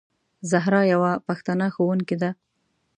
زهرا 0.51 0.81
یوه 0.93 1.11
پښتنه 1.27 1.65
ښوونکې 1.75 2.15
ده. 2.21 2.29